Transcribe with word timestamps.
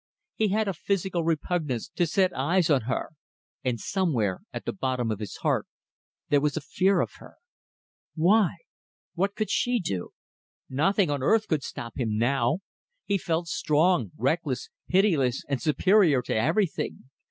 He 0.33 0.47
had 0.47 0.67
a 0.67 0.73
physical 0.73 1.23
repugnance 1.23 1.87
to 1.89 2.07
set 2.07 2.35
eyes 2.35 2.71
on 2.71 2.85
her. 2.89 3.11
And 3.63 3.79
somewhere, 3.79 4.39
at 4.51 4.65
the 4.65 4.71
very 4.71 4.79
bottom 4.81 5.11
of 5.11 5.19
his 5.19 5.35
heart, 5.37 5.67
there 6.29 6.41
was 6.41 6.57
a 6.57 6.59
fear 6.61 7.01
of 7.01 7.11
her. 7.19 7.35
Why? 8.15 8.55
What 9.13 9.35
could 9.35 9.51
she 9.51 9.79
do? 9.79 10.09
Nothing 10.67 11.11
on 11.11 11.21
earth 11.21 11.47
could 11.47 11.61
stop 11.61 11.99
him 11.99 12.17
now. 12.17 12.61
He 13.05 13.19
felt 13.19 13.47
strong, 13.47 14.09
reckless, 14.17 14.69
pitiless, 14.87 15.43
and 15.47 15.61
superior 15.61 16.23
to 16.23 16.35
everything. 16.35 17.11